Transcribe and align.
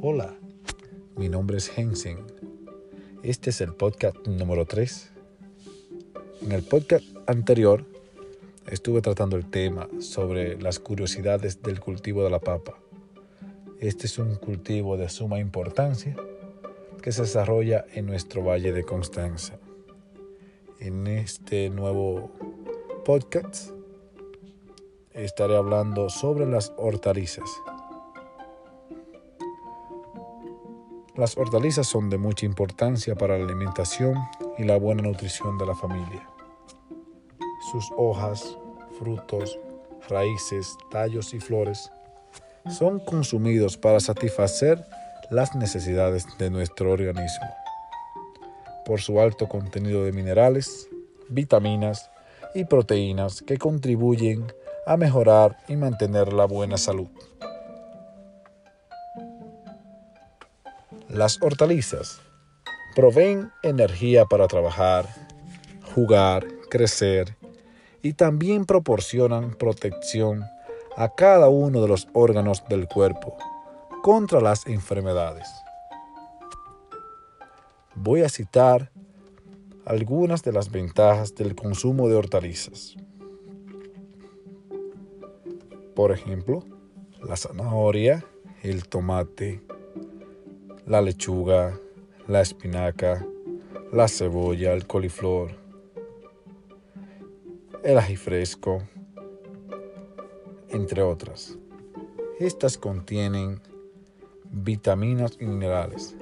Hola, 0.00 0.32
mi 1.16 1.28
nombre 1.28 1.56
es 1.56 1.76
Hensen. 1.76 2.18
Este 3.24 3.50
es 3.50 3.60
el 3.60 3.74
podcast 3.74 4.16
número 4.28 4.64
3. 4.64 5.10
En 6.42 6.52
el 6.52 6.62
podcast 6.62 7.04
anterior 7.26 7.84
estuve 8.68 9.00
tratando 9.00 9.36
el 9.36 9.50
tema 9.50 9.88
sobre 9.98 10.56
las 10.62 10.78
curiosidades 10.78 11.62
del 11.62 11.80
cultivo 11.80 12.22
de 12.22 12.30
la 12.30 12.38
papa. 12.38 12.78
Este 13.80 14.06
es 14.06 14.20
un 14.20 14.36
cultivo 14.36 14.96
de 14.96 15.08
suma 15.08 15.40
importancia 15.40 16.14
que 17.02 17.10
se 17.10 17.22
desarrolla 17.22 17.84
en 17.92 18.06
nuestro 18.06 18.44
Valle 18.44 18.70
de 18.70 18.84
Constanza. 18.84 19.58
En 20.78 21.08
este 21.08 21.70
nuevo 21.70 22.30
podcast 23.04 23.72
estaré 25.12 25.56
hablando 25.56 26.08
sobre 26.08 26.46
las 26.46 26.72
hortalizas. 26.76 27.50
Las 31.18 31.36
hortalizas 31.36 31.88
son 31.88 32.10
de 32.10 32.16
mucha 32.16 32.46
importancia 32.46 33.16
para 33.16 33.36
la 33.36 33.44
alimentación 33.44 34.14
y 34.56 34.62
la 34.62 34.78
buena 34.78 35.02
nutrición 35.02 35.58
de 35.58 35.66
la 35.66 35.74
familia. 35.74 36.24
Sus 37.72 37.90
hojas, 37.96 38.56
frutos, 39.00 39.58
raíces, 40.08 40.78
tallos 40.92 41.34
y 41.34 41.40
flores 41.40 41.90
son 42.70 43.00
consumidos 43.00 43.76
para 43.76 43.98
satisfacer 43.98 44.84
las 45.28 45.56
necesidades 45.56 46.24
de 46.38 46.50
nuestro 46.50 46.92
organismo. 46.92 47.48
Por 48.86 49.00
su 49.00 49.20
alto 49.20 49.48
contenido 49.48 50.04
de 50.04 50.12
minerales, 50.12 50.88
vitaminas 51.28 52.12
y 52.54 52.64
proteínas 52.64 53.42
que 53.42 53.58
contribuyen 53.58 54.52
a 54.86 54.96
mejorar 54.96 55.56
y 55.66 55.74
mantener 55.74 56.32
la 56.32 56.44
buena 56.44 56.78
salud. 56.78 57.08
Las 61.08 61.40
hortalizas 61.40 62.20
proveen 62.94 63.50
energía 63.62 64.26
para 64.26 64.46
trabajar, 64.46 65.08
jugar, 65.94 66.46
crecer 66.68 67.34
y 68.02 68.12
también 68.12 68.66
proporcionan 68.66 69.54
protección 69.54 70.44
a 70.96 71.08
cada 71.14 71.48
uno 71.48 71.80
de 71.80 71.88
los 71.88 72.08
órganos 72.12 72.62
del 72.68 72.88
cuerpo 72.88 73.38
contra 74.02 74.40
las 74.42 74.66
enfermedades. 74.66 75.48
Voy 77.94 78.22
a 78.22 78.28
citar 78.28 78.92
algunas 79.86 80.42
de 80.42 80.52
las 80.52 80.70
ventajas 80.70 81.34
del 81.34 81.54
consumo 81.54 82.08
de 82.08 82.16
hortalizas. 82.16 82.96
Por 85.96 86.12
ejemplo, 86.12 86.62
la 87.22 87.36
zanahoria, 87.36 88.24
el 88.62 88.86
tomate, 88.86 89.62
la 90.88 91.02
lechuga, 91.02 91.78
la 92.28 92.40
espinaca, 92.40 93.22
la 93.92 94.08
cebolla, 94.08 94.72
el 94.72 94.86
coliflor, 94.86 95.50
el 97.82 97.98
ají 97.98 98.16
fresco, 98.16 98.82
entre 100.70 101.02
otras. 101.02 101.58
Estas 102.40 102.78
contienen 102.78 103.60
vitaminas 104.44 105.36
y 105.38 105.44
minerales. 105.44 106.16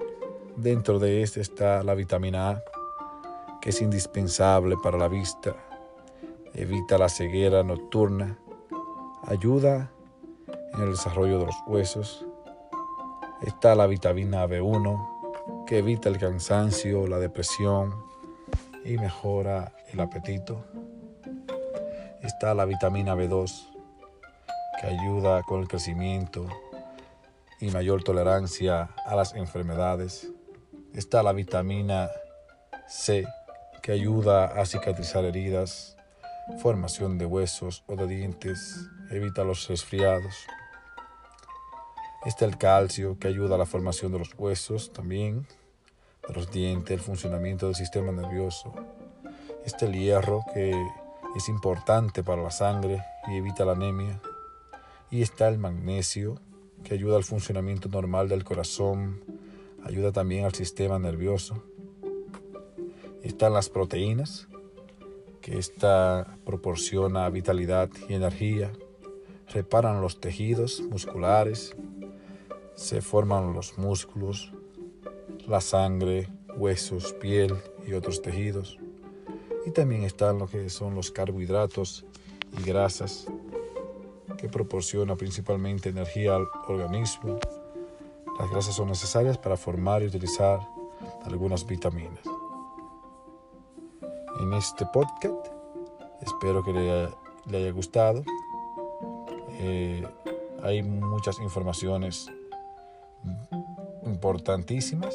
Dentro 0.57 0.99
de 0.99 1.23
este 1.23 1.41
está 1.41 1.85
la 1.85 1.95
vitamina 1.95 2.51
A, 2.51 2.65
que 3.61 3.71
es 3.71 3.81
indispensable 3.81 4.75
para 4.83 4.99
la 4.99 5.07
vista, 5.07 5.55
evita 6.55 6.99
la 6.99 7.09
ceguera 7.09 7.63
nocturna, 7.63 8.37
ayuda 9.29 9.93
en 10.75 10.83
el 10.83 10.91
desarrollo 10.91 11.39
de 11.39 11.47
los 11.47 11.57
huesos, 11.69 12.27
Está 13.43 13.75
la 13.75 13.87
vitamina 13.87 14.47
B1 14.47 15.65
que 15.67 15.79
evita 15.79 16.09
el 16.09 16.19
cansancio, 16.19 17.07
la 17.07 17.19
depresión 17.19 17.95
y 18.85 18.97
mejora 18.97 19.73
el 19.93 20.01
apetito. 20.01 20.65
Está 22.23 22.55
la 22.55 22.65
vitamina 22.65 23.15
B2 23.15 23.69
que 24.81 24.87
ayuda 24.87 25.43
con 25.43 25.61
el 25.61 25.69
crecimiento 25.69 26.47
y 27.61 27.71
mayor 27.71 28.03
tolerancia 28.03 28.91
a 29.05 29.15
las 29.15 29.35
enfermedades. 29.35 30.29
Está 30.95 31.23
la 31.23 31.33
vitamina 31.33 32.09
C 32.89 33.27
que 33.83 33.93
ayuda 33.93 34.47
a 34.47 34.65
cicatrizar 34.65 35.25
heridas, 35.25 35.97
formación 36.59 37.19
de 37.19 37.27
huesos 37.27 37.85
o 37.87 37.97
de 37.97 38.07
dientes, 38.07 38.89
evita 39.11 39.45
los 39.45 39.69
resfriados. 39.69 40.35
Está 42.27 42.45
el 42.45 42.59
calcio 42.59 43.17
que 43.21 43.29
ayuda 43.29 43.55
a 43.55 43.59
la 43.59 43.67
formación 43.67 44.11
de 44.11 44.19
los 44.19 44.35
huesos 44.37 44.93
también, 44.93 45.47
de 46.27 46.35
los 46.35 46.51
dientes, 46.51 46.91
el 46.91 47.01
funcionamiento 47.01 47.67
del 47.67 47.77
sistema 47.77 48.11
nervioso. 48.11 48.75
Está 49.65 49.87
el 49.87 49.93
hierro 49.93 50.41
que 50.53 50.73
es 51.37 51.49
importante 51.49 52.25
para 52.25 52.43
la 52.43 52.51
sangre 52.51 53.01
y 53.29 53.37
evita 53.37 53.65
la 53.65 53.73
anemia. 53.73 54.21
Y 55.09 55.23
está 55.23 55.47
el 55.47 55.59
magnesio 55.59 56.41
que 56.83 56.95
ayuda 56.95 57.17
al 57.17 57.23
funcionamiento 57.23 57.89
normal 57.89 58.29
del 58.29 58.43
corazón, 58.43 59.23
ayuda 59.85 60.11
también 60.11 60.47
al 60.47 60.53
sistema 60.53 60.99
nervioso. 60.99 61.63
Están 63.23 63.53
las 63.53 63.69
proteínas, 63.69 64.49
que 65.41 65.59
esta 65.59 66.37
proporciona 66.45 67.31
vitalidad 67.31 67.89
y 68.09 68.15
energía, 68.15 68.73
reparan 69.49 70.01
los 70.01 70.21
tejidos 70.21 70.81
musculares 70.91 71.77
se 72.77 73.01
forman 73.01 73.55
los 73.55 73.79
músculos, 73.79 74.53
la 75.49 75.61
sangre, 75.61 76.29
huesos, 76.57 77.15
piel 77.15 77.57
y 77.87 77.95
otros 77.95 78.21
tejidos. 78.23 78.79
Y 79.65 79.71
también 79.71 80.05
están 80.05 80.39
lo 80.39 80.47
que 80.47 80.69
son 80.69 80.95
los 80.95 81.11
carbohidratos 81.11 82.05
y 82.57 82.63
grasas 82.63 83.27
que 84.37 84.49
proporcionan 84.49 85.17
principalmente 85.17 85.89
energía 85.89 86.37
al 86.37 86.47
organismo. 86.69 87.39
Las 88.39 88.51
grasas 88.51 88.77
son 88.77 88.89
necesarias 88.89 89.39
para 89.39 89.57
formar 89.57 90.03
y 90.03 90.07
utilizar 90.07 90.61
algunas 91.25 91.67
vitaminas. 91.67 92.21
En 94.41 94.53
este 94.53 94.85
podcast 94.93 95.47
espero 96.21 96.63
que 96.63 96.73
le, 96.73 97.59
haya 97.59 97.71
gustado. 97.73 98.23
Eh, 99.59 100.07
hay 100.63 100.83
muchas 100.83 101.41
informaciones 101.41 102.31
importantísimas, 104.05 105.15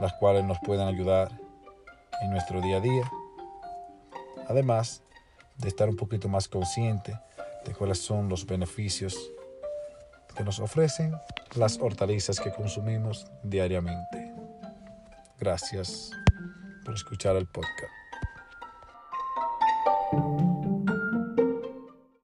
las 0.00 0.12
cuales 0.14 0.44
nos 0.44 0.58
pueden 0.60 0.86
ayudar 0.86 1.30
en 2.22 2.30
nuestro 2.30 2.60
día 2.60 2.78
a 2.78 2.80
día. 2.80 3.10
Además 4.48 5.02
de 5.58 5.68
estar 5.68 5.88
un 5.88 5.96
poquito 5.96 6.28
más 6.28 6.48
consciente 6.48 7.18
de 7.64 7.72
cuáles 7.72 7.98
son 7.98 8.28
los 8.28 8.46
beneficios 8.46 9.32
que 10.36 10.44
nos 10.44 10.60
ofrecen 10.60 11.14
las 11.54 11.78
hortalizas 11.80 12.38
que 12.38 12.52
consumimos 12.52 13.26
diariamente. 13.42 14.34
Gracias 15.38 16.10
por 16.84 16.94
escuchar 16.94 17.36
el 17.36 17.46
podcast. 17.46 18.05